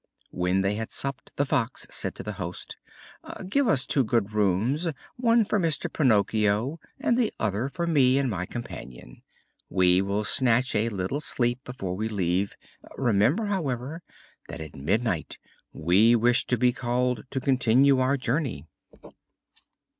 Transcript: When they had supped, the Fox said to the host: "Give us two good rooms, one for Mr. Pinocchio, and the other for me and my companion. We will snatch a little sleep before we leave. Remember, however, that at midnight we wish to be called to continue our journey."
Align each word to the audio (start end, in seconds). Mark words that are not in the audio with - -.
When 0.31 0.61
they 0.61 0.73
had 0.73 0.91
supped, 0.91 1.29
the 1.35 1.45
Fox 1.45 1.85
said 1.91 2.15
to 2.15 2.23
the 2.23 2.31
host: 2.41 2.75
"Give 3.47 3.67
us 3.67 3.85
two 3.85 4.03
good 4.03 4.33
rooms, 4.33 4.87
one 5.15 5.45
for 5.45 5.59
Mr. 5.59 5.93
Pinocchio, 5.93 6.79
and 6.99 7.19
the 7.19 7.31
other 7.39 7.69
for 7.69 7.85
me 7.85 8.17
and 8.17 8.27
my 8.27 8.47
companion. 8.47 9.21
We 9.69 10.01
will 10.01 10.23
snatch 10.23 10.73
a 10.73 10.89
little 10.89 11.21
sleep 11.21 11.59
before 11.63 11.93
we 11.95 12.09
leave. 12.09 12.55
Remember, 12.97 13.45
however, 13.45 14.01
that 14.47 14.59
at 14.59 14.75
midnight 14.75 15.37
we 15.71 16.15
wish 16.15 16.47
to 16.47 16.57
be 16.57 16.73
called 16.73 17.25
to 17.29 17.39
continue 17.39 17.99
our 17.99 18.17
journey." 18.17 18.65